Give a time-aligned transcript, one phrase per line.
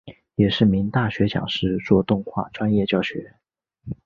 [0.33, 3.35] 也是名大学讲师做动画专业教学。